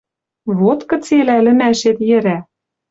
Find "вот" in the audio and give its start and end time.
0.59-0.79